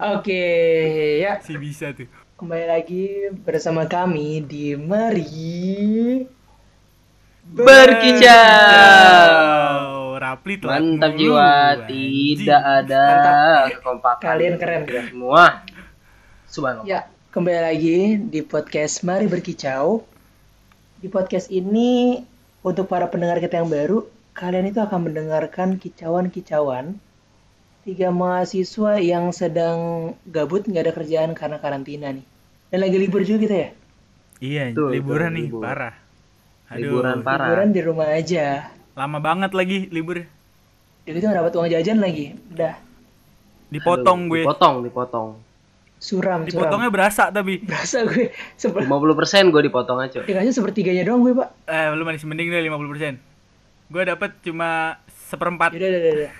[0.00, 0.44] Oke,
[1.22, 2.10] ya Si bisa tuh.
[2.34, 6.26] kembali lagi bersama kami di Mari
[8.74, 10.18] Berkicau.
[10.18, 11.54] Rapli telat Mantap mulu, jiwa,
[11.86, 13.04] tidak ada
[13.70, 14.24] kekompakan.
[14.24, 14.82] Kalian keren.
[14.88, 15.62] semua.
[16.48, 16.86] Subhanallah.
[16.88, 17.00] Ya,
[17.30, 20.02] kembali lagi di podcast Mari Berkicau.
[20.98, 22.24] Di podcast ini
[22.64, 26.98] untuk para pendengar kita yang baru, kalian itu akan mendengarkan kicauan-kicauan
[27.84, 29.78] tiga mahasiswa yang sedang
[30.26, 32.24] gabut nggak ada kerjaan karena karantina nih.
[32.68, 33.68] Dan lagi libur juga kita ya.
[34.40, 35.62] Iya, Betul, liburan betul, nih, libur.
[35.62, 35.94] parah.
[36.66, 37.46] Aduh, Liburan parah.
[37.46, 38.46] Liburan di rumah aja.
[38.94, 40.22] lama banget lagi libur.
[41.04, 42.26] Jadi kita nggak dapat uang jajan lagi.
[42.50, 42.74] Udah
[43.66, 44.42] Dipotong Aduh, gue.
[44.42, 45.28] Dipotong, dipotong.
[45.98, 46.46] suram, suram.
[46.46, 47.58] Dipotongnya berasa tapi.
[47.60, 50.20] Berasa gue seper 50% gue dipotong aja.
[50.22, 51.48] dikasih sepertiganya doang gue pak.
[51.66, 53.18] Eh, lu masih mending deh 50%.
[53.88, 55.74] Gue dapet cuma seperempat.
[55.74, 56.30] Yaudah, udah, udah.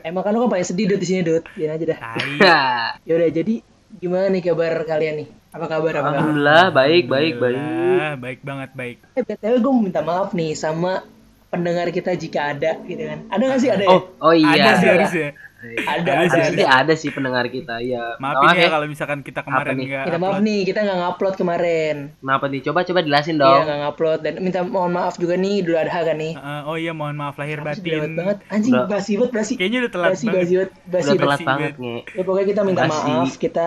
[0.00, 1.44] Emang kan lu kan paling sedih Dut di sini Dut.
[1.54, 1.98] Biarin aja dah.
[1.98, 2.32] Tai.
[3.08, 3.54] Yaudah, jadi
[3.98, 5.28] gimana nih kabar kalian nih?
[5.50, 5.92] Apa kabar?
[5.92, 6.10] Apa kabar?
[6.14, 7.56] Alhamdulillah, baik, baik, baik.
[7.58, 8.96] Alhamdulillah, baik banget, baik.
[9.18, 11.02] Eh, BTW gue mau minta maaf nih sama
[11.50, 13.26] pendengar kita jika ada gitu kan.
[13.26, 13.70] Ada gak sih?
[13.74, 13.90] Ada ya?
[13.90, 14.70] Oh, oh Ada iya.
[14.78, 14.94] sih Ada.
[14.94, 15.28] harusnya.
[15.60, 16.40] Ada, ada ada.
[16.48, 17.78] sih, ada sih pendengar kita.
[17.78, 18.14] Ya.
[18.16, 19.86] Maafin Maaf ya kalau misalkan kita kemarin nih?
[19.86, 20.42] nggak Kita maaf upload.
[20.42, 21.94] nih, kita nggak ngupload kemarin.
[22.16, 22.60] Kenapa nih?
[22.62, 23.60] Coba coba jelasin Iya, dong.
[23.62, 26.32] nggak ngupload dan minta mohon maaf juga nih dulu ada kan nih.
[26.32, 28.14] Eh, oh iya, mohon maaf lahir lewat batin.
[28.14, 28.36] banget.
[28.48, 28.86] Anjing, Udah.
[28.86, 29.52] basi banget, basi.
[29.54, 30.38] Kayaknya udah telat Basi, banget.
[30.38, 31.96] basi banget, basi Udah telat basi banget, nge.
[32.10, 33.12] Ya pokoknya kita minta Makasih.
[33.12, 33.66] maaf kita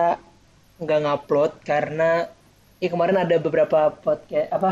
[0.76, 2.10] nggak ngupload karena
[2.76, 4.70] ya kemarin ada beberapa podcast apa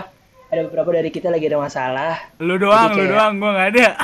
[0.48, 2.12] ada beberapa dari kita lagi ada masalah.
[2.36, 3.86] Lu doang, Jadi lu kayak- doang, gua nggak ada.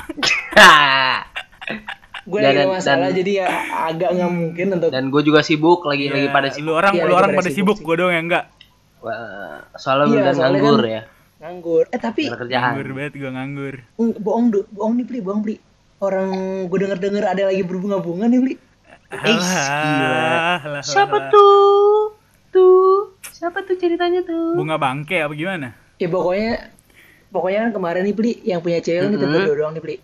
[2.29, 3.47] Gue Dan- lagi ada dan- masalah dan- jadi ya
[3.89, 6.67] agak nggak mungkin untuk Dan gue juga sibuk, lagi lagi Iya, pada sibuk.
[6.67, 8.45] Lu orang, Iya, lu lagi orang pada sibuk sibuk, gua doang yang enggak.
[8.99, 9.17] Wah,
[9.75, 11.03] soalnya Iya, soalnya nganggur kan- ya.
[11.39, 11.85] nganggur.
[11.89, 12.63] Eh tapi kerjaan.
[12.75, 13.75] Nganggur banget gua nganggur.
[13.95, 15.57] mm, bohong du, bohong nih Pli, bohong Pli.
[15.99, 16.29] Orang
[16.65, 18.55] gue denger denger ada lagi berbunga-bunga nih Pli.
[19.09, 22.13] Alah, Siapa tuh?
[22.49, 24.53] Tuh, siapa tuh ceritanya tuh?
[24.53, 25.77] Bunga bangke apa gimana?
[25.97, 26.71] Ya pokoknya
[27.29, 29.37] pokoknya kan kemarin nih Pli yang punya cewek kan kita Mm-mm.
[29.39, 29.97] berdua doang nih Pli.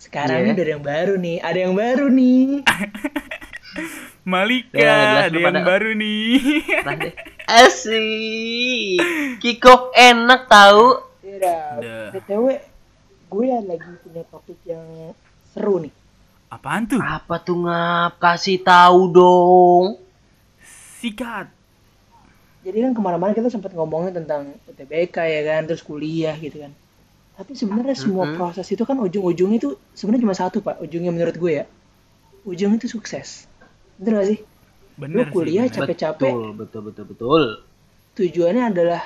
[0.00, 0.44] Sekarang Iya.
[0.46, 2.44] nih udah ada yang baru nih, ada yang baru nih.
[4.32, 6.64] Malika, Ya, ada yang pada- baru nih.
[7.60, 9.00] Asik.
[9.38, 10.86] Kiko enak tahu.
[11.22, 12.10] Ya.
[12.10, 12.46] BTW
[13.26, 15.14] gue lagi punya topik yang
[15.48, 15.92] seru nih.
[16.48, 16.98] Apaan tuh?
[16.98, 18.18] Apa tuh ngap?
[18.18, 19.86] Kasih tahu dong.
[20.98, 21.46] Sikat.
[22.60, 26.72] Jadi kan kemarin-kemarin kita sempat ngomongin tentang UTBK ya kan, terus kuliah gitu kan.
[27.40, 31.52] Tapi sebenarnya semua proses itu kan ujung-ujungnya itu sebenarnya cuma satu pak, ujungnya menurut gue
[31.56, 31.64] ya.
[32.44, 33.48] Ujungnya itu sukses.
[33.96, 34.38] Bener gak sih?
[35.00, 37.42] Bener Lu kuliah capek-capek, Betul, betul, betul, betul.
[38.20, 39.00] tujuannya adalah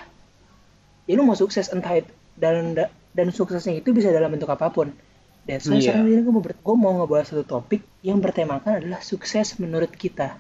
[1.07, 2.75] ya lu mau sukses entah itu dan
[3.15, 4.91] dan suksesnya itu bisa dalam bentuk apa pun.
[5.47, 5.95] Dan so, Iya.
[5.95, 9.93] sekarang ini gue mau, ber- gue mau ngebahas satu topik yang bertemakan adalah sukses menurut
[9.95, 10.35] kita.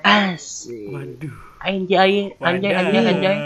[0.00, 0.88] Asik.
[0.88, 1.34] Waduh.
[1.60, 3.36] Anjay, anjay, anjay, anjay.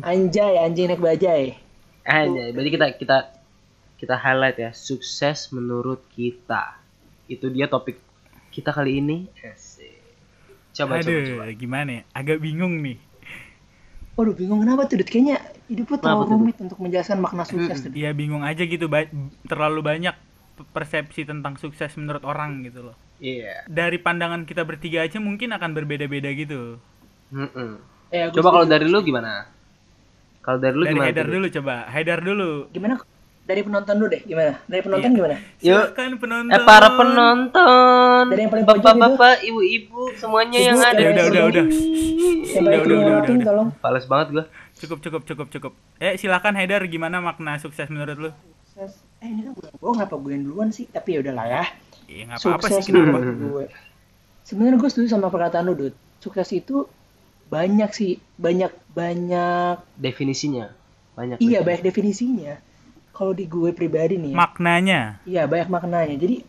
[0.00, 1.65] Anjay, anjing naik bajai.
[2.06, 2.54] Anjay.
[2.54, 3.16] Berarti kita kita
[3.96, 6.78] kita highlight ya, sukses menurut kita.
[7.26, 7.98] Itu dia topik
[8.54, 9.26] kita kali ini.
[9.42, 9.98] Asik.
[10.76, 11.54] Coba, Aduh, coba, coba.
[11.56, 12.02] gimana ya?
[12.12, 13.00] Agak bingung nih.
[14.16, 15.08] Waduh bingung kenapa tuh Dut?
[15.12, 15.36] Kayaknya
[15.68, 17.92] hidup lu terlalu rumit untuk menjelaskan makna sukses tuh.
[17.92, 18.00] Dut.
[18.00, 19.12] Ya bingung aja gitu, ba-
[19.44, 20.16] terlalu banyak
[20.56, 22.96] pe- persepsi tentang sukses menurut orang gitu loh.
[23.20, 23.64] Iya.
[23.68, 26.80] Dari pandangan kita bertiga aja mungkin akan berbeda-beda gitu.
[27.32, 27.80] Mm-mm.
[28.08, 29.48] Eh, aku Coba kalau dari lu gimana?
[30.46, 31.06] Kalau dari lu Dari gimana?
[31.10, 31.74] Haidar dulu coba.
[31.90, 32.50] Haidar dulu.
[32.70, 32.94] Gimana?
[33.42, 34.52] Dari penonton dulu deh, gimana?
[34.64, 35.16] Dari penonton Iya.
[35.16, 35.36] gimana?
[35.36, 35.82] Yuk.
[35.86, 36.50] Silakan penonton.
[36.50, 41.06] Eh para penonton, Dari yang paling pojok bapak-bapak, ibu-ibu, semuanya yang Ibu, ada ya di
[41.06, 41.30] udah, sini.
[41.30, 41.64] udah, udah.
[41.66, 43.36] Yang Udah, udah, udah, udah.
[43.44, 43.68] tolong.
[43.76, 44.44] Fales banget gua.
[44.76, 45.72] Cukup, cukup, cukup, cukup.
[45.96, 48.30] Eh silakan Haidar gimana makna sukses menurut lu?
[48.66, 48.98] Sukses.
[49.18, 50.84] Eh ini kan gue yang bohong, kenapa gue yang duluan sih?
[50.86, 51.64] Tapi ya udahlah ya.
[52.06, 53.18] Ya nggak apa-apa Sukses sih kenapa.
[53.22, 53.64] gue.
[54.42, 55.94] Sebenarnya gue setuju sama perkataan lu, Dut.
[56.18, 56.84] Sukses itu
[57.46, 59.80] banyak sih, banyak banyak.
[59.96, 60.72] Definisinya
[61.14, 61.40] banyak.
[61.40, 62.60] Iya, banyak definisinya.
[63.10, 64.36] Kalau di gue pribadi nih ya.
[64.36, 65.00] Maknanya.
[65.24, 66.16] Iya banyak maknanya.
[66.20, 66.44] Jadi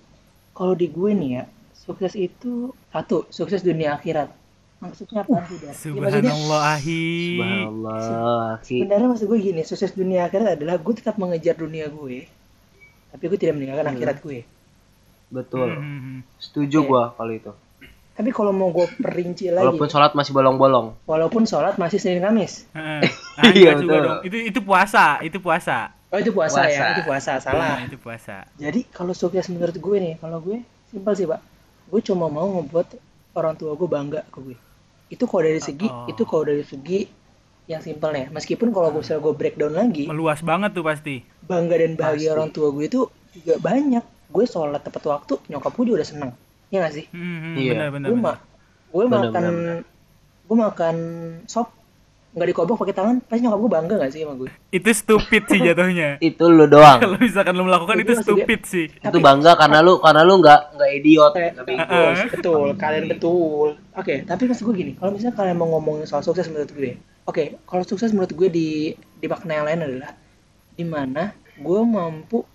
[0.52, 4.28] kalau di gue nih ya, sukses itu satu, sukses dunia akhirat.
[4.78, 5.74] Maksudnya apa sih, Dar?
[5.74, 7.06] Ya, maksudnya Subhanallah ahi.
[7.34, 8.52] Subhanallah.
[8.62, 12.30] Sebenarnya maksud gue gini, sukses dunia akhirat adalah gue tetap mengejar dunia gue,
[13.10, 13.96] tapi gue tidak meninggalkan Hmm.
[13.98, 14.40] akhirat gue.
[15.28, 15.70] Betul.
[15.82, 16.20] Hmm.
[16.38, 16.88] Setuju Iya.
[16.88, 17.52] gua kalau itu.
[18.18, 20.98] Tapi kalau mau gue perinci lagi, Walaupun sholat masih bolong-bolong.
[21.06, 22.66] walaupun sholat masih Senin Kamis.
[22.74, 23.06] Heeh.
[23.54, 24.02] Iya, Enggak juga betul.
[24.04, 24.20] dong.
[24.26, 25.94] Itu itu puasa, itu puasa.
[26.08, 26.72] Oh itu puasa, Puasa.
[26.72, 27.78] ya, itu puasa, salah.
[27.78, 28.50] Nah, itu puasa.
[28.56, 31.38] Jadi kalau sukses menurut gue nih, kalau gue simpel sih pak,
[31.86, 32.88] gue cuma mau ngebuat
[33.34, 34.58] orang tua gue bangga ke gue.
[35.08, 36.08] Itu kalau dari segi, Oh.
[36.08, 37.06] itu kalau dari segi
[37.66, 38.32] yang simpel nih.
[38.32, 41.22] Meskipun kalau gue misalnya gue breakdown lagi, Meluas banget tuh pasti.
[41.44, 42.34] bangga dan bahagia Pasti.
[42.34, 43.02] orang tua gue itu
[43.36, 44.04] juga banyak.
[44.28, 46.32] Gue sholat tepat waktu, nyokap gue juga udah seneng.
[46.68, 47.06] Ya gak sih?
[47.10, 47.72] Hmm, Iya.
[47.74, 48.08] benar benar.
[48.10, 48.38] Gue mah,
[48.88, 49.78] gue makan bener,
[50.44, 50.96] gue makan
[51.46, 51.68] sop
[52.28, 55.58] nggak dikobok pakai tangan pasti nyokap gue bangga gak sih sama gue Itu stupid sih
[55.60, 56.10] jatuhnya.
[56.30, 58.86] itu lu doang Kalau misalkan lu melakukan Itu itu stupid sih.
[58.94, 61.82] itu bangga karena lu karena lu nggak nggak idiot nggak bego.
[61.82, 63.68] betul, betul, kalian betul.
[63.92, 66.94] Oke, tapi maksud gue gini, kalau misalnya kalian mau ngomongin soal sukses menurut gue,
[67.26, 70.12] oke, kalau sukses menurut gue di di makna yang lain adalah
[70.72, 71.24] di mana
[71.58, 72.46] gue mampu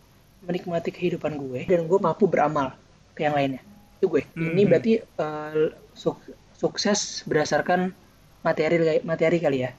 [0.40, 2.70] menikmati kehidupan gue dan gue mampu beramal
[3.12, 3.62] ke yang lainnya.
[4.02, 4.26] Itu gue.
[4.34, 4.66] Ini Mhm.
[4.66, 5.54] berarti eh,
[5.94, 7.94] suk- sukses berdasarkan
[8.42, 9.70] materi materi kali ya.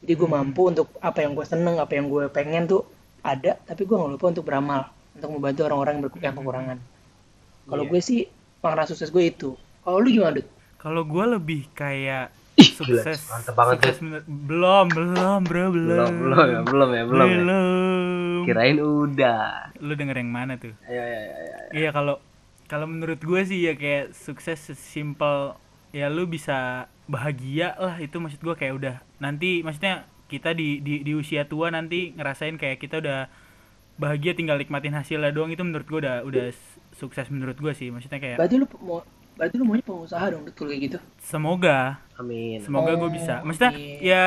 [0.00, 2.88] Jadi gue mampu untuk apa yang gue seneng, apa yang gue pengen tuh
[3.20, 6.78] ada, tapi gue nggak lupa untuk beramal, untuk membantu orang-orang yang, yang kekurangan.
[7.66, 7.90] Kalau Iya.
[7.90, 8.20] gue sih
[8.58, 9.52] makna sukses gue itu.
[9.82, 10.48] Kalau lu gimana, Dut?
[10.76, 13.28] Kalau gue lebih kayak Ih, gila, sukses.
[13.28, 15.74] mantep banget, sukses belum, belum, bro, belum.
[15.76, 18.40] belum belum ya belum ya belum ya Belum.
[18.42, 19.42] kirain udah
[19.76, 20.72] Lu denger yang mana tuh?
[20.86, 21.54] ayo ayo, ayo.
[21.74, 22.16] Iya kalau
[22.66, 25.54] kalau menurut gue sih ya kayak sukses sesimpel
[25.90, 28.96] ya lu bisa bahagia lah itu maksud gue kayak udah.
[29.18, 33.30] Nanti maksudnya kita di, di di usia tua nanti ngerasain kayak kita udah
[33.96, 36.50] bahagia tinggal nikmatin hasilnya doang itu menurut gue udah udah
[36.92, 37.88] sukses menurut gue sih.
[37.88, 39.00] Maksudnya kayak Berarti lu mau
[39.36, 40.98] berarti lu maunya pengusaha dong, kalau kayak gitu.
[41.20, 42.00] semoga.
[42.16, 42.56] Amin.
[42.60, 44.00] Semoga gue Oh, bisa maksudnya iya.
[44.00, 44.24] ya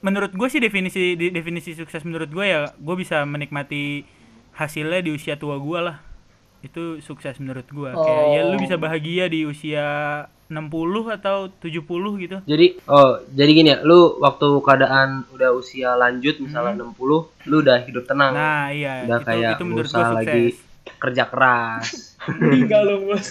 [0.00, 4.08] menurut gue sih definisi di- definisi sukses menurut gue ya gue bisa menikmati
[4.54, 6.00] hasilnya di usia tua gue lah
[6.60, 8.60] itu sukses menurut gue kayak ya lu Oh.
[8.60, 9.86] bisa bahagia di usia
[10.48, 10.64] 60
[11.12, 11.84] atau 70
[12.18, 12.36] gitu.
[12.42, 16.98] Jadi oh jadi gini ya lu waktu keadaan udah usia lanjut misalnya 60
[17.44, 18.32] lu udah hidup tenang.
[18.32, 18.40] Hmm.
[18.40, 19.04] nah iya.
[19.04, 20.14] Udah itu, kayak itu menurut sukses.
[20.14, 20.44] lagi
[20.96, 21.86] kerja keras.
[22.40, 23.28] Meninggal dong, Bos.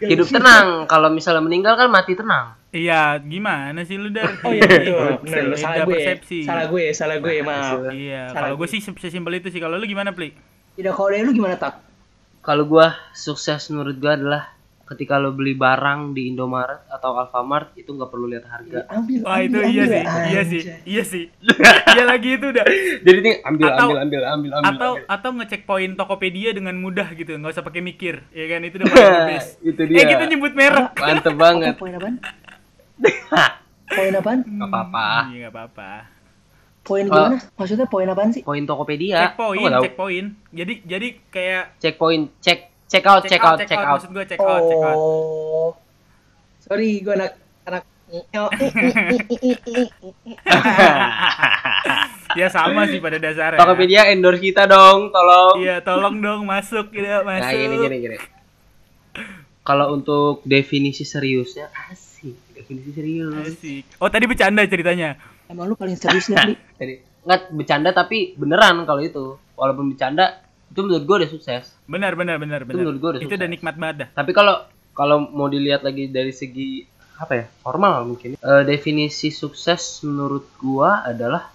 [0.00, 0.86] hidup tenang.
[0.86, 2.54] Kalau misalnya meninggal kan mati tenang.
[2.70, 4.30] Iya gimana sih lu dar?
[4.40, 5.10] Oh iya betul.
[5.22, 5.90] Beda Salah gue.
[5.92, 6.38] persepsi.
[6.42, 7.78] Salah gue, salah gue, maaf.
[7.90, 8.66] iya kalau gue.
[8.68, 9.58] sih se- sesimpel itu sih.
[9.58, 10.34] Kalau lu gimana pli
[10.74, 11.74] Tidak kalau dari lu gimana, Tak?
[12.40, 14.42] kalau gua sukses menurut gua adalah
[14.84, 19.40] ketika lo beli barang di Indomaret atau Alfamart itu nggak perlu lihat harga Ambil, wah
[19.40, 20.04] itu ambil, iya ambil, sih ya.
[20.04, 20.78] iya sih Anjay.
[20.84, 21.24] iya sih
[21.88, 22.64] iya lagi itu udah
[23.00, 25.04] jadi nih ambil Atau- ambil ambil ambil ambil atau ambil.
[25.08, 28.86] atau ngecek poin Tokopedia dengan mudah gitu nggak usah pakai mikir ya kan itu udah
[28.86, 32.14] paling the best itu eh dia kita nyebut merek mantep banget poin apaan?
[33.96, 34.38] Poin apaan?
[34.44, 35.90] nggak apa-apa iya nggak apa-apa
[36.84, 37.16] Poin Oh.
[37.32, 37.40] gimana?
[37.56, 38.44] Maksudnya poin apaan sih?
[38.44, 39.32] poin Tokopedia.
[39.32, 43.80] Cek poin cek poin jadi jadi kayak cek poin cek check out check out check
[43.80, 43.96] out.
[43.96, 45.70] Maksud gue check out check out Oh.
[46.60, 47.82] Sorry, gue anak anak
[52.38, 53.58] ya sama sih pada dasarnya.
[53.58, 55.60] Tokopedia endorse kita dong tolong.
[55.62, 57.42] Iya tolong dong masuk ya masuk.
[57.42, 58.16] nah gini gini gini.
[59.64, 62.36] Kalau untuk definisi seriusnya asik.
[62.52, 63.34] Definisi serius.
[63.56, 63.84] Asik.
[63.98, 66.56] oh tadi bercanda ceritanya Emang lu paling serius Li?
[66.80, 66.94] Jadi
[67.24, 69.24] nggak bercanda tapi beneran kalau itu.
[69.54, 71.64] Walaupun bercanda itu menurut gue udah sukses.
[71.86, 72.74] Benar benar benar benar.
[72.82, 73.38] menurut gua udah itu sukses.
[73.38, 74.08] udah nikmat banget dah.
[74.18, 74.54] Tapi kalau
[74.94, 76.82] kalau mau dilihat lagi dari segi
[77.14, 78.34] apa ya formal mungkin.
[78.34, 81.52] Eh, definisi sukses menurut gua adalah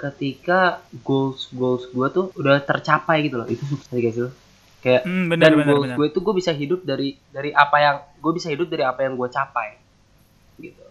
[0.00, 3.46] ketika goals goals gua tuh udah tercapai gitu loh.
[3.46, 4.30] Itu sukses guys lo
[4.82, 5.96] kayak Hmm, benar, dan benar, goals benar.
[6.02, 9.14] gue itu gue bisa hidup dari dari apa yang gue bisa hidup dari apa yang
[9.14, 9.78] gue capai.
[10.58, 10.82] Gitu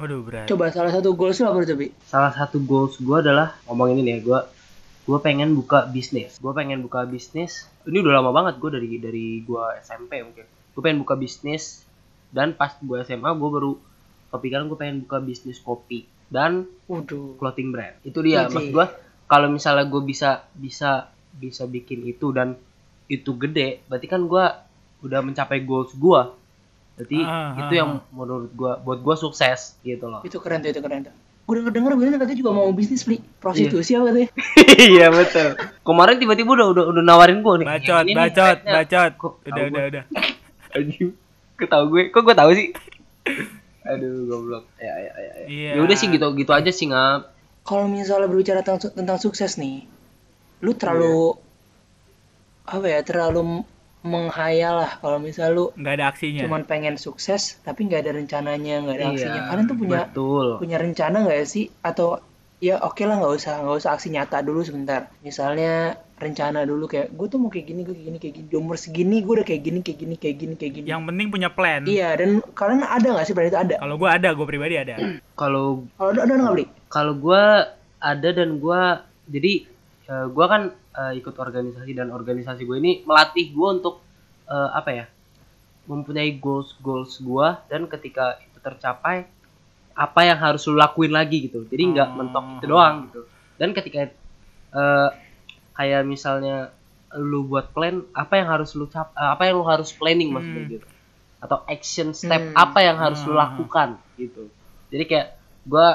[0.00, 1.92] waduh berat Coba salah satu goals lu apa, Cobi?
[2.08, 4.40] salah satu goals gue adalah ngomongin ini ya gue
[5.04, 9.26] gue pengen buka bisnis gue pengen buka bisnis ini udah lama banget gue dari dari
[9.44, 11.84] gue SMP mungkin gue pengen buka bisnis
[12.32, 13.72] dan pas gue SMA gue baru
[14.30, 17.36] kepikiran gue pengen buka bisnis kopi dan Waduh.
[17.36, 18.54] clothing brand itu dia Iji.
[18.54, 18.86] maksud gue
[19.26, 22.54] kalau misalnya gue bisa bisa bisa bikin itu dan
[23.10, 24.44] itu gede berarti kan gue
[25.02, 26.20] udah mencapai goals gue
[27.00, 30.68] berarti Ah, itu ah, yang menurut gue buat gue sukses gitu loh Itu keren tuh,
[30.68, 31.14] itu keren tuh.
[31.48, 34.28] Gue denger denger William katanya juga mau bisnis beli prostitusi apa katanya.
[34.94, 35.58] iya betul.
[35.82, 37.66] Kemarin tiba-tiba udah udah, udah nawarin gue nih.
[37.66, 38.74] bacot ini nih, bacot kayaknya.
[38.76, 39.90] bacot Kok udah udah gua?
[39.90, 40.04] udah
[40.78, 41.10] Anjing.
[41.58, 42.02] Kok tahu gue?
[42.14, 42.68] Kok gue tahu sih?
[43.90, 44.64] Aduh, goblok.
[44.78, 45.32] Ya ya ya.
[45.42, 45.44] ya.
[45.48, 45.70] Iya.
[45.74, 47.32] Ya udah sih gitu gitu aja sih ngap.
[47.64, 49.88] Kalau misalnya berbicara tentang, tentang sukses nih,
[50.62, 51.34] lu terlalu
[52.68, 53.00] apa ya?
[53.02, 53.66] Terlalu
[54.00, 58.80] menghayal lah kalau misal lu nggak ada aksinya cuman pengen sukses tapi nggak ada rencananya,
[58.80, 59.40] nggak ada Iya, aksinya.
[59.46, 60.46] Kalian tuh punya Betul.
[60.56, 61.68] punya rencana nggak sih?
[61.80, 62.18] Atau
[62.60, 65.12] ya oke lah nggak usah nggak usah aksi nyata dulu sebentar.
[65.20, 68.46] Misalnya rencana dulu kayak gue tuh mau kayak gini, gue kayak gini, kayak gini.
[68.48, 70.86] Di umur segini gue udah kayak gini, kayak gini, kayak gini, kayak gini.
[70.88, 73.76] yang penting punya plan Iya, dan kalian ada nggak sih pada itu ada?
[73.76, 74.96] kalau gue ada gue pribadi ada
[75.32, 76.66] Kalau Kalau ada ada nggak beli?
[76.88, 77.42] kalau gue
[77.96, 78.82] ada dan gue
[79.28, 79.52] jadi
[80.10, 84.02] eh, gue kan eh, ikut organisasi dan organisasi gue ini melatih gue untuk
[84.44, 85.06] eh, apa ya
[85.86, 89.26] mempunyai goals goals gue dan ketika itu tercapai
[89.92, 92.16] apa yang harus lu lakuin lagi gitu jadi nggak Oh.
[92.16, 93.20] mentok itu doang gitu
[93.56, 93.98] dan ketika
[94.70, 95.08] eh,
[95.72, 96.70] kayak misalnya
[97.12, 100.62] lu buat plan apa yang harus lu cap eh, apa yang lu harus planning maksudnya
[100.62, 100.72] Hmm.
[100.72, 100.86] gitu
[101.40, 102.54] atau action step Hmm.
[102.54, 103.42] apa yang harus lu Hmm.
[103.42, 104.46] lakukan gitu
[104.90, 105.28] jadi kayak
[105.64, 105.86] gue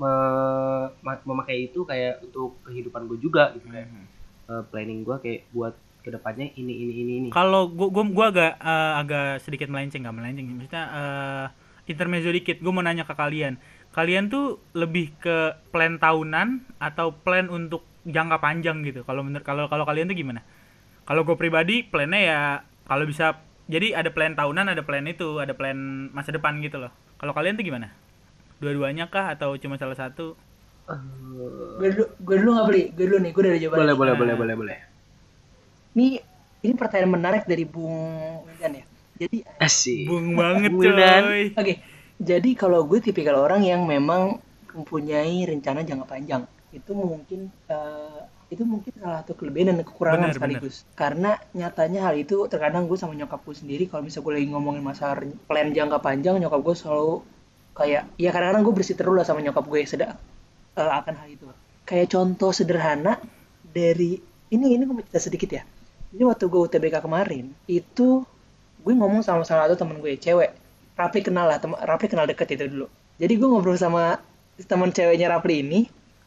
[0.00, 4.06] me- ma- memakai itu kayak untuk kehidupan gue juga gitu kayak Hmm.
[4.48, 8.26] eh, planning gue kayak buat ke depannya ini ini ini ini Kalau gua gua, gua
[8.32, 11.46] agak eh, agak sedikit melenceng nggak melenceng, maksudnya eh,
[11.92, 12.56] intermezzo dikit.
[12.64, 13.60] Gue mau nanya ke kalian,
[13.92, 19.04] kalian tuh lebih ke plan tahunan atau plan untuk jangka panjang gitu?
[19.04, 20.40] Kalau menurut kalau kalau kalian tuh gimana?
[21.04, 22.40] Kalau gue pribadi plannya ya
[22.88, 23.36] kalau bisa
[23.70, 26.90] jadi ada plan tahunan, ada plan itu, ada plan masa depan gitu loh.
[27.20, 27.92] Kalau kalian tuh gimana?
[28.60, 30.36] Dua-duanya kah atau cuma salah satu?
[31.78, 32.82] Gue dulu, gue dulu nggak beli.
[32.96, 33.82] Gue dulu nih, gue udah ada jawabannya.
[33.84, 34.18] boleh boleh Nah.
[34.20, 34.78] boleh boleh boleh
[35.94, 36.06] Ini,
[36.62, 37.96] ini pertanyaan menarik dari Bung
[38.46, 38.84] Wildan ya.
[39.20, 41.22] Jadi, asik Bung banget Wildan.
[41.24, 41.42] coy.
[41.56, 41.74] oke.
[42.20, 44.38] Jadi kalau gue tipikal orang yang memang
[44.76, 48.20] mempunyai rencana jangka panjang, itu mungkin eh,
[48.52, 50.84] itu mungkin salah satu kelebihan dan kekurangan Benar, sekaligus.
[50.94, 54.82] Karena nyatanya hal itu terkadang gue sama nyokap gue sendiri kalau misalnya gue lagi ngomongin
[54.84, 55.16] masalah
[55.48, 57.14] plan jangka panjang, nyokap gue selalu
[57.80, 60.14] kayak ya kadang-kadang gue berseteru lah sama nyokap gue sedang
[60.76, 61.46] eh, akan hal itu.
[61.88, 63.16] Kayak contoh sederhana
[63.64, 64.20] dari
[64.52, 65.62] ini ini gue cerita sedikit ya.
[66.10, 68.26] Jadi waktu gue UTBK kemarin itu
[68.80, 70.50] gue ngomong sama salah satu temen gue cewek
[70.96, 72.86] Rapli kenal lah tem Rapli kenal deket itu dulu
[73.20, 74.16] jadi gue ngobrol sama
[74.64, 75.80] teman ceweknya Rapli ini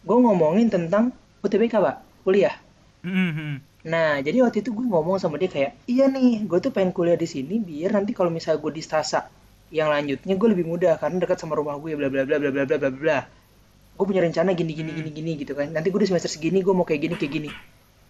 [0.06, 1.10] gue ngomongin tentang
[1.42, 2.56] UTBK pak kuliah
[3.04, 3.60] Mhm.
[3.84, 7.20] nah jadi waktu itu gue ngomong sama dia kayak iya nih gue tuh pengen kuliah
[7.20, 9.28] di sini biar nanti kalau misalnya gue di stasa
[9.74, 12.64] yang lanjutnya gue lebih mudah karena dekat sama rumah gue bla bla bla bla bla
[12.70, 13.20] bla bla bla.
[13.98, 15.74] Gue punya rencana gini gini gini gini gitu kan.
[15.74, 17.50] Nanti gue di semester segini gue mau kayak gini kayak gini.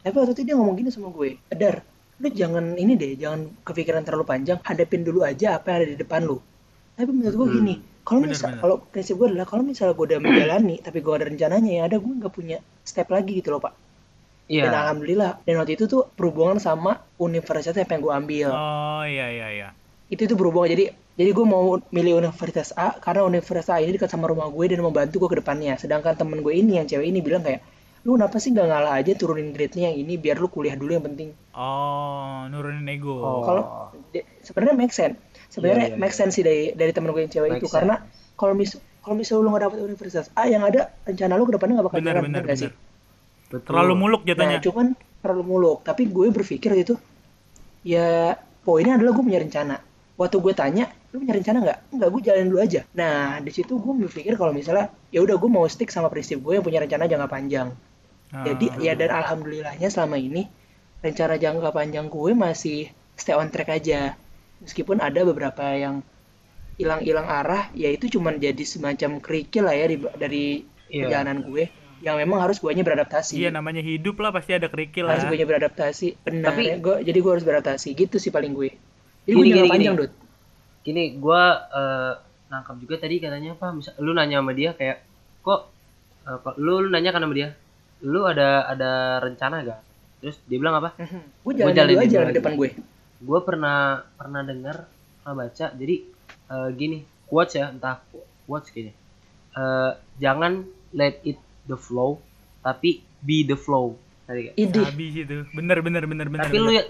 [0.04, 1.80] Tapi waktu itu dia ngomong gini sama gue Dar
[2.22, 5.98] lu jangan ini deh jangan kepikiran terlalu panjang hadapin dulu aja apa yang ada di
[5.98, 6.38] depan lu.
[6.94, 7.58] Tapi menurut gue Hmm.
[7.58, 11.26] gini kalau misal kalau prinsip gue adalah kalau misalnya gue udah menjalani tapi gue ada
[11.26, 13.74] rencananya ya ada gue nggak punya step lagi gitu loh pak.
[14.52, 14.70] Iya.
[14.70, 18.48] Dan alhamdulillah dan waktu itu tuh berhubungan sama universitas yang pengen gue ambil.
[18.52, 19.70] Oh iya iya iya.
[20.14, 24.10] itu itu berhubungan jadi jadi gue mau milih universitas A karena universitas A ini dekat
[24.10, 27.20] sama rumah gue dan membantu gue ke depannya sedangkan temen gue ini yang cewek ini
[27.20, 27.62] bilang kayak
[28.04, 31.06] lu kenapa sih nggak ngalah aja turunin grade-nya yang ini biar lu kuliah dulu yang
[31.06, 33.16] penting Oh, nurunin ego.
[33.16, 33.42] Oh.
[33.42, 33.64] kalau
[34.42, 35.16] sebenarnya make sense
[35.48, 36.20] sebenarnya Iya, iya, make iya.
[36.20, 37.76] sense sih dari dari temen gue yang cewek Make itu sense.
[37.80, 37.96] karena
[38.36, 41.74] kalau mis kalau misalnya lu nggak dapet universitas A yang ada rencana lu ke depannya
[41.78, 42.72] nggak bakal Benar jalan bener nggak sih
[43.48, 44.60] betul Terlalu muluk nah jatuhnya.
[44.60, 44.88] cuman
[45.22, 46.96] terlalu muluk tapi gue berpikir itu
[47.86, 49.76] ya poinnya adalah gue punya rencana
[50.16, 53.74] waktu gue tanya lu punya rencana nggak nggak gue jalanin dulu aja nah di situ
[53.76, 57.06] gue berpikir kalau misalnya ya udah gue mau stick sama prinsip gue yang punya rencana
[57.06, 57.70] jangka panjang
[58.28, 58.42] Ah.
[58.44, 60.50] jadi ya dan alhamdulillahnya selama ini
[61.00, 64.18] rencana jangka panjang gue masih stay on track aja
[64.60, 66.02] meskipun ada beberapa yang
[66.74, 70.46] hilang-hilang arah ya itu cuman jadi semacam kerikil lah ya di- dari
[70.88, 71.06] Iya.
[71.06, 71.64] perjalanan gue
[72.02, 75.14] yang memang harus guanya beradaptasi Iya namanya hidup lah pasti ada kerikil lah.
[75.16, 78.74] harus gue beradaptasi benar Tapi- ya, gue jadi gue harus beradaptasi gitu sih paling gue
[79.24, 79.96] jadi Gini, gue jangka panjang.
[79.96, 80.12] Dut.
[80.84, 82.14] Gini gua eh,
[82.54, 85.02] nangkap juga tadi katanya apa misal lu nanya sama dia kayak
[85.42, 85.74] kok
[86.24, 87.50] kok lu, lu nanya kan sama dia?
[88.04, 89.82] Lu ada ada rencana gak
[90.24, 90.96] terus dia bilang apa?
[91.44, 92.24] Gue jalan jalanin dulu aja dulu.
[92.24, 92.38] di aja.
[92.40, 92.70] depan gue.
[93.20, 93.78] Gue pernah
[94.16, 94.88] pernah dengar
[95.20, 95.66] pernah baca.
[95.76, 95.96] Jadi
[96.48, 96.98] eh, gini
[97.28, 98.00] quotes ya entah
[98.48, 98.96] quotes kayaknya.
[99.54, 99.92] Eh,
[100.24, 100.64] jangan
[100.96, 101.36] let it
[101.68, 102.24] the flow
[102.64, 104.00] tapi be the flow.
[104.24, 104.80] Tadi kayak ide.
[104.80, 105.38] Habis itu.
[105.52, 106.48] Bener bener bener bener.
[106.48, 106.88] tapi lu ya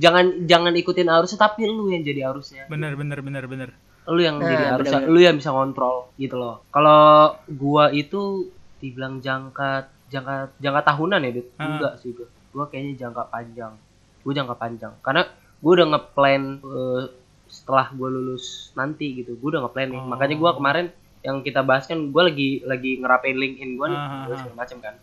[0.00, 3.70] jangan jangan ikutin arusnya tapi lu yang jadi arusnya Bener bener bener bener.
[4.06, 5.12] lu yang Nah, jadi arusnya bener-bener.
[5.12, 7.02] lu yang bisa kontrol gitu loh kalau
[7.46, 9.70] gua itu dibilang jangka
[10.08, 11.46] jangka jangka tahunan ya Dit?
[11.54, 11.68] Ah.
[11.68, 13.72] enggak sih gua gua kayaknya jangka panjang
[14.20, 15.22] gua jangka panjang karena
[15.60, 17.02] gua udah ngeplan eh,
[17.46, 20.08] setelah gua lulus nanti gitu gua udah ngeplan nih Oh.
[20.08, 20.86] makanya gua kemarin
[21.20, 24.38] yang kita bahas kan gua lagi lagi ngerapain LinkedIn gua nih gua ah.
[24.40, 24.94] segala macam kan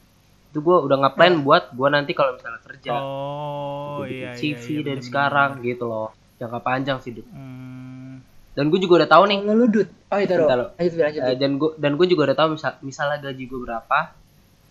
[0.47, 4.31] itu gua udah ngeplan buat gua nanti kalau misalnya kerja Oh iya iya.
[4.33, 7.17] CV iya, dari bener, sekarang gitu loh jangka panjang sih.
[7.17, 8.21] Hmm,
[8.53, 11.91] dan gue juga udah tahu nih lu dut oh itu loh Eh, dan gue dan
[11.97, 13.99] gue juga udah tahu misal misalnya gaji gue berapa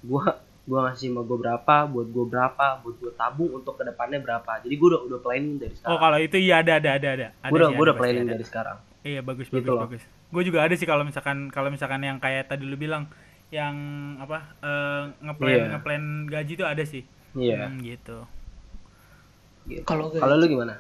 [0.02, 0.22] gue
[0.66, 4.58] gue ngasih sama gue berapa buat gue berapa buat gue tabung untuk ke depannya berapa
[4.62, 7.26] jadi gue udah udah planning dari Oh sekarang kalau itu iya ada ada ada ada.
[7.38, 8.32] Ada gue udah gue udah planning ada.
[8.34, 9.82] dari sekarang Iya bagus Gitu bagus loh.
[9.86, 10.02] bagus.
[10.34, 13.06] Gue juga ada sih kalau misalkan kalau misalkan yang kayak tadi lu bilang
[13.56, 13.76] yang
[14.18, 15.64] apa eh, ngeplan Iya.
[15.72, 17.02] ngeplan gaji itu ada sih.
[17.34, 18.18] iya Hmm, gitu.
[19.66, 19.82] gitu.
[19.82, 20.76] Kalau gue- kalau lu gimana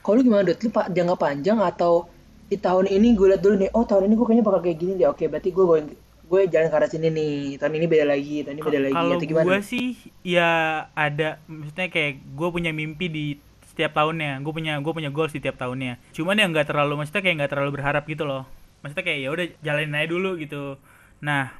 [0.00, 0.60] Kalau lu gimana Dut?
[0.60, 2.04] Lu pak jangka panjang atau
[2.44, 4.92] di tahun ini gue liat dulu nih, oh tahun ini gue kayaknya bakal kayak gini
[4.94, 5.08] deh.
[5.08, 5.88] Oke, berarti gue going,
[6.22, 7.36] gue jalan ke arah sini nih.
[7.56, 8.94] Tahun ini beda lagi, tahun ini beda lagi.
[8.94, 9.46] Kalau Atau gimana?
[9.46, 9.86] gue sih
[10.20, 10.50] ya
[10.92, 13.24] ada maksudnya kayak gue punya mimpi di
[13.64, 14.38] setiap tahunnya.
[14.40, 15.96] Gue punya gue punya goals di tiap tahunnya.
[16.12, 18.44] Cuman yang nggak terlalu maksudnya kayak nggak terlalu berharap gitu loh.
[18.80, 20.76] Maksudnya kayak ya udah jalanin aja dulu gitu.
[21.24, 21.56] Nah,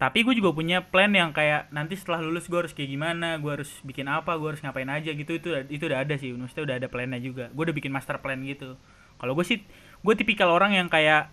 [0.00, 3.48] tapi gue juga punya plan yang kayak nanti setelah lulus gue harus kayak gimana gue
[3.48, 5.36] harus bikin apa gue harus ngapain aja gitu.
[5.36, 7.52] Itu itu udah ada sih maksudnya udah ada plannya juga.
[7.52, 8.80] Gue udah bikin master plan gitu.
[9.16, 9.60] Kalau gue sih
[10.04, 11.32] gue tipikal orang yang kayak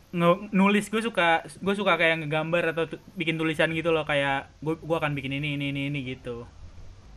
[0.51, 0.87] nulis.
[0.91, 4.03] Gue suka gue suka kayak ngegambar atau bikin tulisan gitu loh.
[4.07, 6.47] Kayak gue gue akan bikin ini ini ini ini gitu.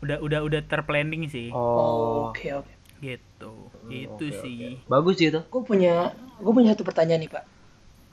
[0.03, 1.55] Udah udah udah terplanning sih.
[1.55, 2.71] Oh, Oke oke.
[2.99, 3.71] gitu.
[3.87, 4.83] Itu oke, sih.
[4.91, 5.41] Bagus sih itu.
[5.47, 6.11] Gue punya
[6.43, 7.56] gue punya satu pertanyaan nih pak.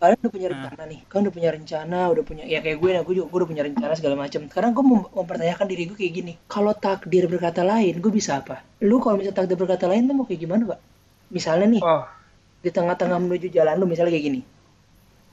[0.04, 0.56] Kalian udah punya Nah.
[0.60, 1.00] rencana nih.
[1.08, 3.64] Kalian udah punya rencana, udah punya ya kayak gue, nah gue juga gue udah punya
[3.64, 4.42] rencana segala macam.
[4.52, 6.34] Sekarang gue mem- mempertanyakan diri gue kayak gini.
[6.52, 8.60] Kalau takdir berkata lain, gue bisa apa?
[8.84, 10.80] Lu kalau misalnya takdir berkata lain tuh mau kayak gimana pak?
[11.32, 12.04] Misalnya nih Oh,
[12.60, 14.42] di tengah-tengah menuju jalan lu misalnya kayak gini.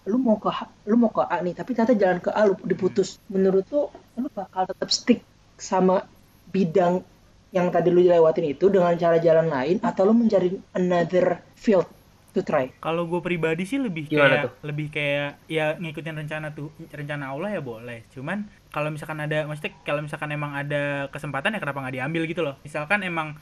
[0.06, 2.54] Lu mau ke H- lu mau ke A nih, tapi ternyata jalan ke A lu
[2.64, 3.18] diputus.
[3.28, 3.82] Menurut lu
[4.16, 5.20] lu bakal tetap stick
[5.58, 6.06] sama
[6.48, 7.02] bidang
[7.50, 11.86] yang tadi lu lewatin itu dengan cara jalan lain atau lu mencari another field
[12.32, 12.70] to try?
[12.78, 14.52] kalau gue pribadi sih lebih Gimana kayak tuh?
[14.66, 19.74] lebih kayak ya ngikutin rencana tuh rencana Allah ya boleh cuman kalau misalkan ada maksudnya
[19.82, 23.34] kalau misalkan emang ada kesempatan ya kenapa nggak diambil gitu loh misalkan emang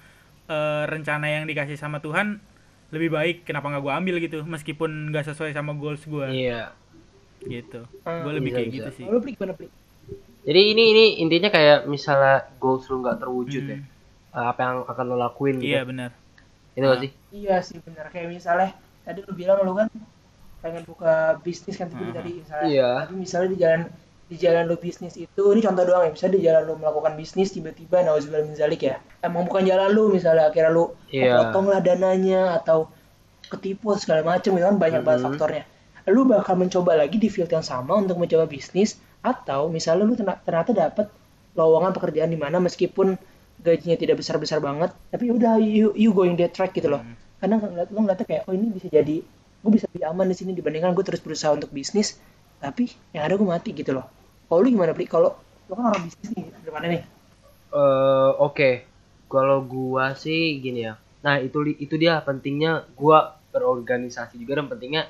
[0.49, 2.41] eh, rencana yang dikasih sama Tuhan
[2.89, 6.73] lebih baik kenapa nggak gue ambil gitu meskipun nggak sesuai sama goals gue iya.
[7.45, 8.77] gitu Ah, gue lebih bisa, kayak bisa.
[8.81, 9.69] gitu sih lu beli gimana beli?
[10.49, 13.77] Jadi ini ini intinya kayak misalnya goals lu nggak terwujud ya.
[13.77, 13.85] Hmm.
[14.33, 15.69] Eh, apa yang akan lo lakuin gitu.
[15.73, 16.13] iya benar
[16.79, 17.11] Itu gak sih?
[17.35, 18.71] Iya sih benar kayak misalnya
[19.03, 19.91] tadi lu bilang lu kan
[20.59, 22.15] pengen buka bisnis kan tapi Hmm.
[22.15, 22.89] tadi misalnya Iya.
[23.03, 23.81] tapi misalnya di jalan
[24.29, 27.49] di jalan lu bisnis itu ini contoh doang ya misalnya di jalan lu melakukan bisnis
[27.51, 31.49] tiba-tiba nauzubillah min zalik ya emang bukan jalan lu misalnya akhirnya lu Iya.
[31.49, 32.91] potong lah dananya atau
[33.49, 35.27] ketipu segala macam itu kan banyak banget Mhm.
[35.33, 35.65] faktornya
[36.09, 40.73] lu bakal mencoba lagi di field yang sama untuk mencoba bisnis atau misalnya lu ternyata
[40.73, 41.07] dapat
[41.53, 43.17] lowongan pekerjaan di mana meskipun
[43.65, 47.15] gajinya tidak besar-besar banget tapi udah you, you going that track gitu loh Hmm.
[47.39, 49.17] karena ngeliat lu ngeliatnya kayak oh ini bisa jadi
[49.59, 52.19] gue bisa lebih aman di sini dibandingkan gue terus berusaha untuk bisnis
[52.59, 54.07] tapi yang ada gue mati gitu loh
[54.47, 55.35] kalau lu gimana beli kalau
[55.69, 57.03] lu kan orang bisnis nih depannya nih
[57.69, 58.71] Eh, oke.
[59.29, 60.97] Kalau gua sih gini ya.
[61.25, 65.03] Nah, itu itu dia pentingnya gua berorganisasi juga dan pentingnya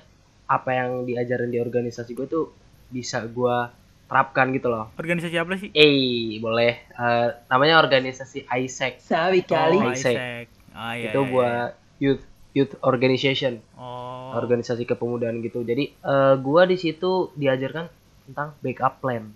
[0.50, 2.44] apa yang diajarin di organisasi gue tuh
[2.90, 3.70] bisa gua
[4.08, 4.88] terapkan gitu loh.
[4.96, 6.88] organisasi apa sih Eh, boleh.
[6.88, 9.04] Eh, namanya organisasi ISEC.
[9.04, 10.16] sawi kali oh, Isaac.
[10.16, 10.46] Isaac.
[10.72, 12.24] Ah, iya, itu iya, buat youth
[12.56, 13.76] youth organization, iya.
[13.78, 15.64] oh organisasi kepemudaan gitu.
[15.64, 17.88] Jadi eh, gua di situ diajarkan
[18.28, 19.28] tentang backup plan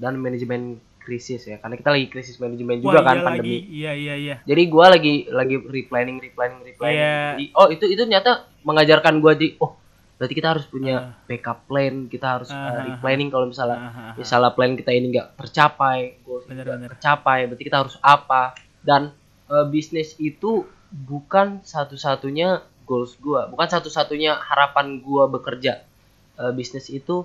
[0.00, 1.56] dan manajemen krisis ya.
[1.60, 3.40] Karena kita lagi krisis manajemen juga Wah, kan iya pandemi.
[3.40, 7.00] lagi iya iya iya Jadi gua lagi lagi replanning, replanning, replanning.
[7.00, 7.18] Iya.
[7.36, 8.30] Jadi, oh itu itu ternyata
[8.64, 9.79] mengajarkan gua di oh
[10.20, 14.12] berarti kita harus punya backup plan, kita harus uh, replanning kalau misalnya ah, ah.
[14.20, 16.90] misalnya plan kita ini nggak tercapai, goals Bener, nggak bener.
[16.92, 18.52] tercapai, berarti kita harus apa?
[18.84, 19.16] Dan
[19.48, 25.88] uh, bisnis itu bukan satu-satunya goals gua, bukan satu-satunya harapan gua bekerja.
[26.36, 27.24] Uh, bisnis itu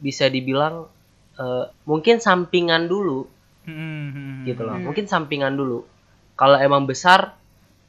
[0.00, 0.88] bisa dibilang
[1.36, 3.28] uh, mungkin sampingan dulu
[3.68, 4.42] Hmm, hmm, hmm.
[4.48, 4.76] gitu loh.
[4.76, 4.84] Hmm.
[4.88, 5.84] Mungkin sampingan dulu.
[6.34, 7.36] Kalau emang besar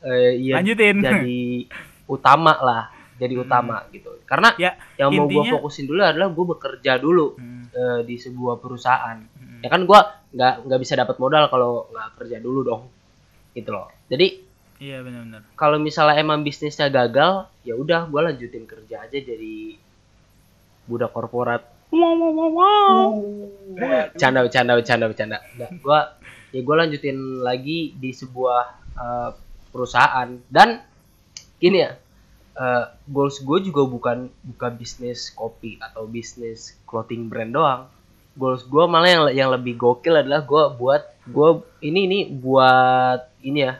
[0.02, 0.98] eh ya Lanjutin.
[0.98, 1.70] jadi
[2.10, 2.90] utama lah,
[3.22, 4.10] jadi utama gitu.
[4.26, 8.18] Karena ya yang mau gua intinya- fokusin dulu adalah gua bekerja dulu Hmm, eh, di
[8.18, 9.22] sebuah perusahaan.
[9.22, 9.62] hmm.
[9.62, 10.02] Ya kan gua
[10.34, 12.84] nggak nggak bisa dapat modal kalau nggak kerja dulu dong.
[13.54, 13.94] Gitu loh.
[14.08, 14.50] Jadi
[14.82, 19.78] iya benar-benar kalau misalnya emang bisnisnya gagal, ya udah gua lanjutin kerja aja jadi
[20.84, 21.62] budak korporat.
[21.92, 23.14] Waduh.
[24.16, 25.38] Canda, bercanda, bercanda, bercanda.
[25.54, 26.18] Nggak, gua
[26.50, 29.30] ya gua lanjutin lagi di sebuah eh,
[29.70, 30.82] perusahaan dan
[31.58, 31.92] gini ya.
[32.54, 37.82] Eh, goals gue juga bukan bukan bisnis kopi atau bisnis clothing brand doang.
[38.34, 41.50] Goals gue malah yang yang lebih gokil adalah gue buat gue
[41.84, 43.76] ini ini buat ini ya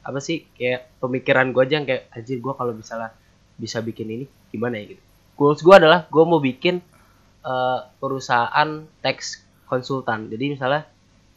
[0.00, 3.12] apa sih kayak pemikiran gue aja yang kayak anjir gue kalau misalnya
[3.60, 5.02] bisa bikin ini gimana ya gitu.
[5.36, 6.80] Goals gue adalah gue mau bikin
[7.40, 8.68] eh, perusahaan
[9.00, 10.28] tax konsultan.
[10.28, 10.88] Jadi misalnya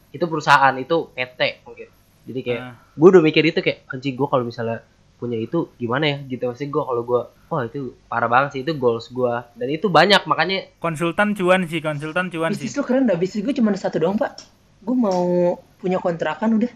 [0.10, 1.90] itu perusahaan itu PT mungkin.
[2.24, 2.76] Jadi kayak Ah.
[2.96, 4.80] gue udah mikir itu kayak anjing gue kalau misalnya
[5.24, 6.18] punya itu gimana ya?
[6.28, 9.88] Gitu maksudnya gue kalau gue wah itu parah banget sih itu goals gue dan itu
[9.88, 12.68] banyak makanya konsultan cuan sih konsultan cuan sih.
[12.68, 14.44] bisnis lu keren dah bisnis gue cuma satu doang pak.
[14.84, 16.72] Gue mau punya kontrakan udah.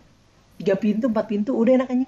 [0.58, 2.08] Tiga pintu empat pintu udah enak aja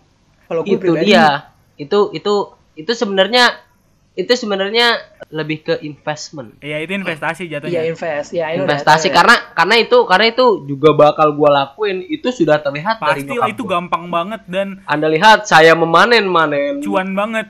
[0.50, 1.54] kalau gue itu pribadi dia.
[1.78, 2.34] itu itu
[2.74, 3.69] itu sebenarnya
[4.12, 7.82] itu sebenarnya lebih ke investment Iya itu investasi iya jatuhnya.
[7.86, 12.98] invest ya investasi karena karena itu karena itu juga bakal gue lakuin itu sudah terlihat
[12.98, 13.72] dari Pasti lah nyokap itu gua.
[13.72, 17.48] gampang banget dan anda lihat saya memanen manen cuan banget.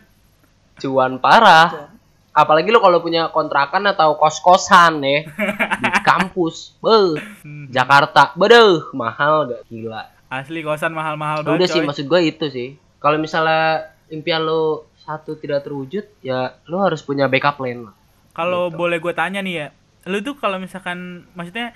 [0.77, 1.89] cuan parah
[2.31, 5.25] apalagi lo kalau punya kontrakan atau kos kosan ya
[5.81, 7.67] di kampus beuh Hmm.
[7.67, 11.57] Jakarta bedeuh mahal gak gila Asli kosan mahal-mahal Ya banget.
[11.57, 11.87] udah sih coy.
[11.87, 17.25] maksud gue itu sih kalau misalnya impian lo satu tidak terwujud ya lo harus punya
[17.25, 17.93] backup plan lah
[18.29, 18.77] Kalau Gitu.
[18.77, 19.67] boleh gue tanya nih ya,
[20.05, 21.73] lu tuh kalau misalkan maksudnya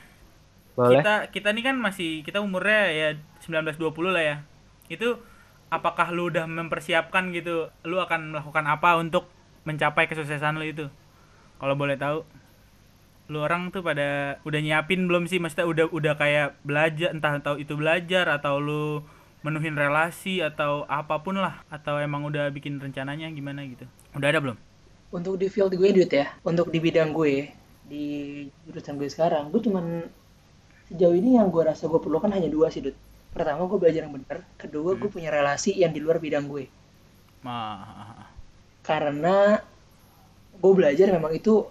[0.78, 3.08] boleh kita kita nih kan masih kita umurnya ya
[3.42, 4.36] 19 20 lah ya.
[4.88, 5.18] Itu
[5.68, 9.28] apakah lu udah mempersiapkan gitu lu akan melakukan apa untuk
[9.66, 10.86] mencapai kesuksesan lu itu?
[11.58, 12.22] Kalau boleh tahu.
[13.32, 15.40] Lu orang tuh pada udah nyiapin belum sih?
[15.40, 19.02] Maksudnya udah udah kayak belajar entah tahu itu belajar atau lu
[19.44, 23.84] menuhin relasi atau apa pun lah atau emang udah bikin rencananya gimana gitu.
[24.16, 24.58] Udah ada belum?
[25.14, 27.52] Untuk di field gue, Dut ya, untuk di bidang gue,
[27.86, 28.06] di
[28.66, 30.08] jurusan gue sekarang, gue cuman
[30.90, 32.98] sejauh ini yang gue rasa gue perlukan hanya dua sih, Dut.
[33.30, 34.42] Pertama, gue belajar yang benar.
[34.58, 36.66] Kedua, gue punya relasi yang di luar bidang gue.
[37.44, 38.26] Mah,
[38.82, 39.58] Karena
[40.54, 41.66] gue belajar memang itu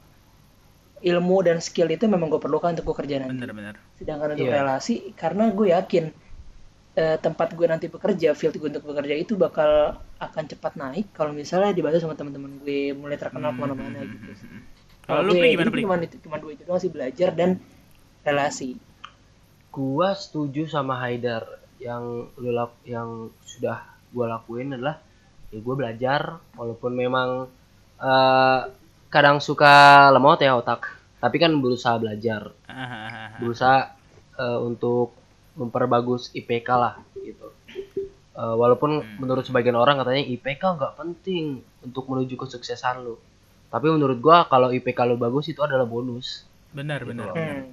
[1.03, 3.35] ilmu dan skill itu memang gue perlukan untuk gue kerja nanti.
[3.43, 3.75] bener-bener.
[3.99, 4.63] Sedangkan untuk Iya.
[4.63, 6.05] relasi, karena gue yakin
[7.01, 9.71] eh, tempat gue nanti bekerja, field gue untuk bekerja itu bakal
[10.27, 14.31] akan cepat naik kalau misalnya dibantu sama teman-teman gue mulai terkenal ke mana-mana gitu.
[15.07, 15.81] Kalau lu gue, Pli, gimana?
[15.85, 17.51] Cuma itu, cuma dua itu doang sih belajar dan
[18.27, 18.71] relasi.
[19.73, 21.43] gua setuju sama Haidar
[21.81, 22.05] yang
[22.43, 23.11] lu lak- yang
[23.53, 23.79] sudah
[24.15, 24.97] gua lakuin adalah
[25.53, 26.21] ya gua belajar
[26.59, 27.29] walaupun memang
[28.03, 28.61] eh,
[29.15, 29.75] kadang suka
[30.15, 30.81] lemot ya otak
[31.23, 32.43] tapi kan berusaha belajar
[33.41, 33.79] berusaha
[34.39, 35.09] eh, untuk
[35.55, 37.49] memperbagus IPK lah gitu
[38.33, 41.45] Eh, walaupun menurut sebagian orang katanya IPK nggak penting
[41.81, 43.21] untuk menuju kesuksesan lu
[43.69, 47.29] tapi menurut gua kalau IPK lu bagus itu adalah bonus Benar, benar.
[47.29, 47.37] Gitu.
[47.37, 47.53] benar.
[47.53, 47.69] Hmm.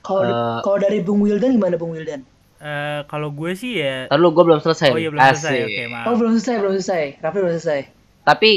[0.00, 2.26] Kalau Eh, kalau dari Bung Wildan gimana Bung Wildan?
[2.58, 5.54] Eh, kalau gue sih ya Ntar lu gue belum selesai Oh iya belum selesai.
[5.54, 5.64] Asik.
[5.64, 6.04] Oke, maaf.
[6.04, 7.02] Oh belum selesai belum selesai.
[7.20, 7.80] Raffi belum selesai.
[8.20, 8.50] tapi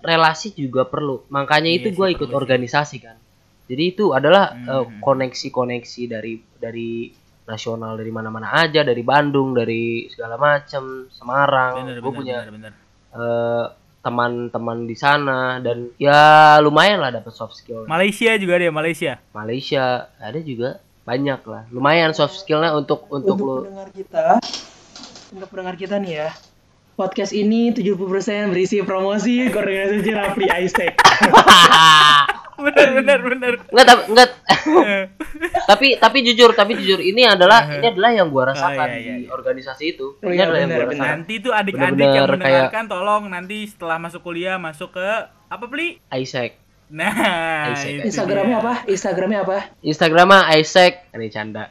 [0.00, 2.34] relasi juga perlu makanya Iya itu gue ikut sih.
[2.34, 3.20] organisasi kan
[3.70, 4.98] jadi itu adalah Hmm, eh, hmm.
[4.98, 6.90] koneksi-koneksi dari dari
[7.46, 12.54] nasional dari mana-mana aja dari Bandung dari segala macam Semarang Bener, gue bener, punya bener,
[12.54, 12.72] bener.
[13.14, 13.66] eh,
[14.00, 19.12] teman-teman di sana dan ya lumayan lah dapat soft skill Malaysia juga ada ya, Malaysia.
[19.30, 19.84] Malaysia
[20.16, 24.24] ada juga banyak lah lumayan soft skillnya untuk untuk, Untuk lu pendengar kita,
[25.32, 26.28] untuk pendengar kita nih ya,
[26.94, 27.98] podcast ini 70%
[28.52, 30.94] berisi promosi ke organisasi Rafli Isaac.
[32.62, 33.52] bener, bener, bener.
[33.66, 34.28] enggak tapi enggak
[34.60, 35.04] Eh,
[35.70, 39.14] tapi tapi jujur tapi jujur ini adalah ini adalah yang gua rasakan Oh, iya, iya,
[39.16, 40.96] di organisasi itu Oh, ini iya, adalah yang benar, gua benar.
[40.96, 45.08] rasakan nanti tuh adik-adik yang kayak- mendengarkan tolong nanti setelah masuk kuliah masuk ke
[45.46, 45.98] apa Pli?
[46.14, 46.52] Isaac
[46.90, 47.14] Nah,
[47.70, 47.90] Isaac.
[47.94, 48.74] itu Instagramnya apa?
[48.84, 49.58] Instagramnya apa?
[49.80, 51.70] Instagramnya Isaac ini canda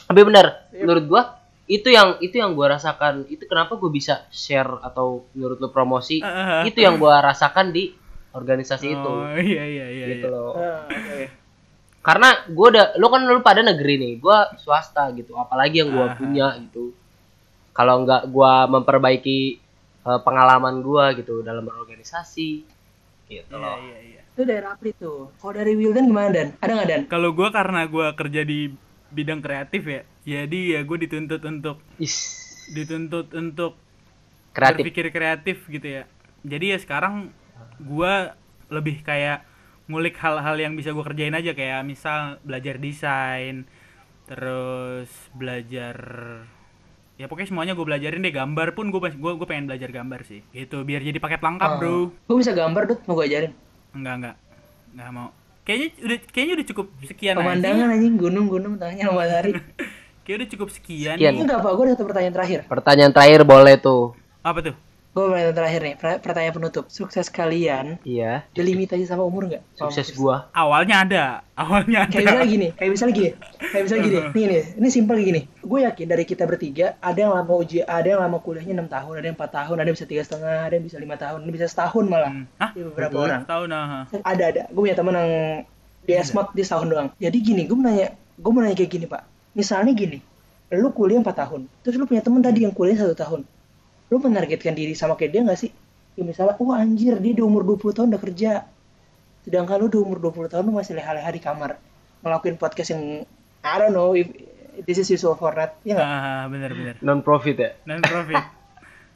[0.00, 1.22] tapi benar menurut gua
[1.64, 6.18] itu yang itu yang gua rasakan itu kenapa gua bisa share atau menurut lu promosi
[6.18, 6.62] ah, ah.
[6.62, 7.92] itu yang gua rasakan di
[8.30, 10.06] organisasi itu Oh iya iya iya.
[10.14, 10.34] gitu iya.
[10.34, 11.20] loh Ah, oke.
[12.00, 16.06] karena gua udah lu kan lu pada negeri nih gua swasta gitu apalagi yang gua
[16.08, 16.16] Ah.
[16.16, 16.92] punya gitu
[17.72, 19.38] kalau nggak gua memperbaiki
[20.02, 22.64] eh, pengalaman gua gitu dalam berorganisasi
[23.26, 24.20] gitu Iya loh iya iya.
[24.32, 25.34] Itu dari Rafli tuh.
[25.34, 26.48] Kalau dari Wildan gimana Dan?
[26.56, 27.02] Ada nggak Dan?
[27.10, 28.70] Kalau gua karena gua kerja di
[29.08, 32.14] bidang kreatif ya, jadi ya gue dituntut untuk Is,
[32.68, 33.72] dituntut untuk
[34.52, 36.02] kreatif berpikir kreatif gitu ya.
[36.40, 37.32] Jadi ya sekarang
[37.82, 38.36] gua
[38.68, 39.48] lebih kayak
[39.88, 43.64] ngulik hal-hal yang bisa gue kerjain aja kayak misal belajar desain,
[44.28, 45.96] terus belajar
[47.18, 48.34] ya pokoknya semuanya gue belajarin deh.
[48.36, 50.84] Gambar pun gue gue gue pengen belajar gambar sih gitu.
[50.84, 52.12] Biar jadi paket lengkap bro.
[52.28, 53.52] Gue bisa gambar Dut, mau gue ajarin.
[53.96, 54.36] enggak enggak.
[54.92, 55.28] Enggak mau.
[55.64, 58.14] Kayaknya udah kayaknya udah cukup sekian aja Pemandangan anjing.
[58.20, 59.52] Gunung-gunung tanya sama matahari.
[60.28, 61.32] kayak udah cukup sekian, Sekian.
[61.40, 62.60] Enggak apa, gue ada satu pertanyaan terakhir.
[62.68, 64.12] pertanyaan terakhir boleh tuh.
[64.44, 64.76] Apa tuh
[65.16, 66.84] Gue pertanyaan terakhir nih, per- pertanyaan penutup.
[66.92, 69.62] Sukses kalian iya dilimitasi sama umur nggak?
[69.74, 71.24] Sukses gua awalnya ada
[71.58, 74.18] awalnya ada Kayak misalnya gini, kayak misalnya gini, kayak misalnya gini.
[74.36, 75.40] Nih nih, ini simpel kayak gini.
[75.64, 79.14] Gue yakin dari kita bertiga ada yang lama uji, ada yang lama kuliahnya enam tahun,
[79.18, 81.46] ada yang empat tahun, ada yang bisa tiga setengah, ada yang bisa lima tahun, ada
[81.48, 82.32] yang bisa setahun malah.
[82.32, 82.44] Hmm.
[82.60, 82.70] Hah?
[82.76, 83.42] Di beberapa orang.
[83.48, 84.62] tahu nah Ada ada.
[84.70, 85.32] Gue punya teman yang
[86.08, 87.08] di Esmod di setahun doang.
[87.18, 89.22] Jadi gini, gue mau nanya, gue mau nanya kayak gini pak.
[89.52, 90.22] Misalnya gini,
[90.72, 93.40] lu kuliah 4 tahun, terus lu punya teman tadi yang kuliah satu tahun.
[94.08, 95.70] Lu menargetkan diri sama kayak dia nggak sih?
[96.18, 98.66] Ya misalnya, wah anjir dia di umur 20 tahun udah kerja.
[99.46, 101.78] Sedangkan lu di umur 20 tahun lu masih leha-leha di kamar.
[102.24, 103.22] Ngelakuin podcast yang,
[103.62, 104.26] I don't know if
[104.82, 105.78] this is useful for that.
[105.86, 106.08] Iya nggak?
[106.08, 108.42] ah bener bener non profit ya non profit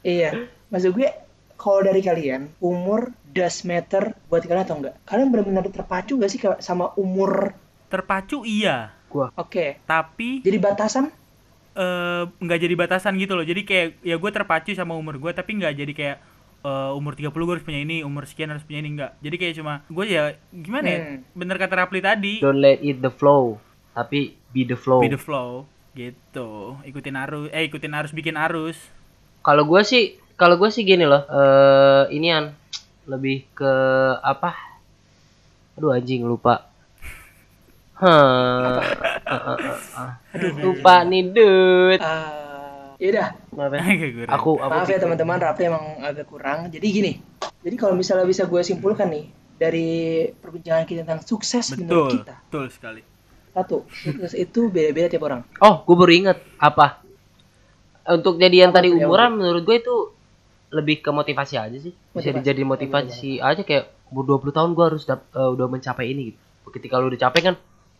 [0.03, 0.51] Iya.
[0.67, 1.07] Maksud gue,
[1.55, 4.95] kalau dari kalian, umur does matter buat kalian atau enggak?
[5.07, 7.55] Kalian benar-benar terpacu gak sih sama umur?
[7.93, 8.89] terpacu iya
[9.37, 9.77] Oke.
[9.85, 11.13] tapi Jadi batasan?
[11.73, 13.45] Eh, nggak jadi batasan gitu loh.
[13.45, 16.17] Jadi kayak ya gue terpacu sama umur gue tapi nggak jadi kayak
[16.63, 19.53] eh, umur 30 gue harus punya ini umur sekian harus punya ini enggak jadi kayak
[19.59, 20.99] cuma gue ya gimana ya?
[21.03, 21.17] Hmm.
[21.35, 22.33] bener kata Rapli tadi.
[22.39, 23.59] Don't let it the flow
[23.93, 25.03] tapi be the flow.
[25.03, 26.81] Be the flow gitu.
[26.81, 28.77] Ikutin arus eh ikutin arus bikin arus.
[29.45, 32.55] Kalau gue sih kalau gue sih gini loh eh inian
[33.05, 33.73] lebih ke
[34.23, 34.55] apa?
[35.77, 36.72] Aduh anjing lupa.
[38.03, 38.83] Hah.
[40.35, 42.03] Aduh lupa nih, dude.
[42.03, 44.27] Ah, yaudah, ya.
[44.35, 46.67] Aku aku maaf ya teman-teman, Rafli emang agak kurang.
[46.67, 47.11] Jadi gini,
[47.63, 49.89] jadi kalau misalnya bisa gue simpulkan nih dari
[50.35, 53.01] perbincangan kita tentang sukses menurut betul kita, betul sekali
[53.53, 55.45] satu, sukses itu beda-beda tiap orang.
[55.61, 57.05] Oh, gue baru inget apa?
[58.03, 59.95] Untuk jadi yang Apa tadi yang umuran menurut gue itu
[60.73, 61.93] lebih ke motivasi aja sih.
[61.93, 62.43] Bisa Motivasi.
[62.43, 66.39] jadi motivasi aja kayak umur 20 tahun gue harus dap- eh, udah mencapai ini gitu.
[66.73, 67.55] Ketika lu udah capek kan,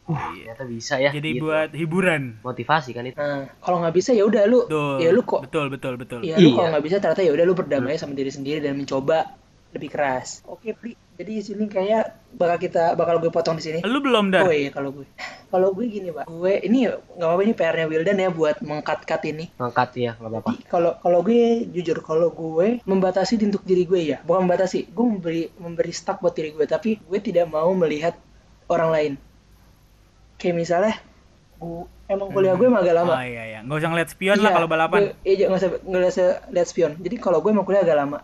[0.09, 1.11] uh, ternyata bisa ya.
[1.11, 1.47] jadi gitu.
[1.47, 3.17] buat hiburan motivasi kan itu.
[3.17, 6.35] Nah, kalau nggak bisa ya udah lu, betul ya lu kok, betul betul betul ya
[6.37, 6.55] lu Iya.
[6.57, 9.39] kalau nggak bisa ternyata ya udah lu berdamai sama diri sendiri dan mencoba
[9.73, 10.45] lebih keras.
[10.45, 10.93] Oke, Pri.
[11.13, 13.79] Jadi di sini kayak bakal kita bakal gue potong di sini.
[13.85, 15.05] lu belum dah Oh iya kalau gue,
[15.53, 19.45] kalau gue gini pak, gue ini nggak apa-apa ini PR-nya Wildan ya buat mengkat-kat ini.
[19.61, 20.49] Ngangkat ya, nggak apa-apa.
[20.65, 25.43] Kalau kalau gue jujur kalau gue membatasi untuk diri gue ya, bukan membatasi, gue memberi
[25.61, 28.17] memberi stuck buat diri gue, tapi gue tidak mau melihat
[28.69, 29.13] orang lain.
[30.43, 30.93] Kayak misalnya,
[31.55, 33.13] gue emang kuliah gue emang agak lama.
[33.13, 35.69] oh iya iya nggak usah ngeliat spion lah Iya, kalau balapan gue- Iya, nggak usah
[35.81, 36.91] nggak usah lihat spion.
[36.97, 38.19] Jadi kalau gue emang kuliah agak lama.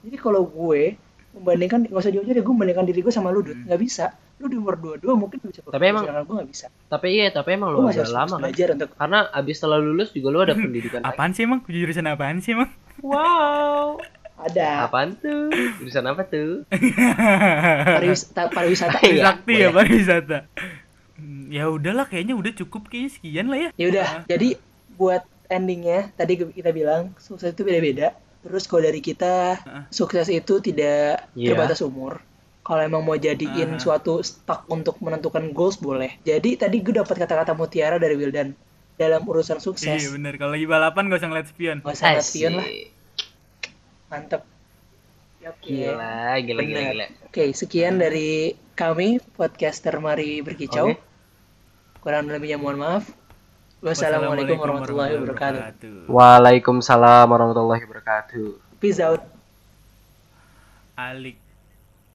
[0.00, 0.94] Jadi kalau gue
[1.32, 3.42] membandingkan nggak usah jauh-jauh deh, gue membandingkan diri gue sama lu.
[3.42, 3.66] Hmm.
[3.66, 4.06] nggak bisa.
[4.36, 5.62] Lu di umur dua-dua mungkin bisa.
[5.64, 6.66] Tapi emang- gue nggak bisa.
[6.86, 8.40] Tapi iya, tapi emang Lu harus lama kan.
[8.40, 11.10] belajar untuk Karena abis setelah lulus juga lu ada pendidikan lagi.
[11.10, 13.98] apaan sih emang jurusan apaan sih emang Wow.
[14.36, 15.50] ada Apaan tuh?
[15.76, 16.62] Jurusan apa tuh?
[17.88, 18.42] pariwisata.
[18.48, 18.98] pariwisata.
[19.04, 19.74] Iya, sakti ya boleh.
[19.76, 20.83] pariwisata Hmm,
[21.48, 24.48] ya udahlah kayaknya udah cukup kayaknya sekian lah ya Ya udah, jadi
[24.94, 28.14] buat endingnya tadi kita bilang sukses itu beda-beda.
[28.44, 29.56] Terus kalau dari kita
[29.88, 31.56] sukses itu tidak Iya.
[31.56, 32.20] terbatas umur.
[32.60, 33.80] Kalau emang mau jadiin Ah.
[33.80, 36.16] suatu stuck untuk menentukan goals boleh.
[36.24, 38.52] Jadi tadi gue dapat kata-kata mutiara dari Wildan
[38.96, 40.00] dalam urusan iya sukses.
[40.08, 42.68] bener kalau lagi balapan gak usah ngeliat spion Gak usah lihat spion lah,
[44.08, 44.42] mantep.
[45.42, 45.76] Ya, Oke.
[45.76, 47.06] Gila, gila, gila, gila.
[47.28, 50.88] Oke, sekian dari kami podcaster Mari Berkicau.
[50.88, 51.13] Oke.
[52.04, 53.08] Kurang lebihnya mohon maaf.
[53.80, 56.04] Wassalamualaikum warahmatullahi wabarakatuh.
[56.12, 58.60] Waalaikumsalam warahmatullahi wabarakatuh.
[58.76, 59.24] Peace out.
[61.00, 61.40] Alik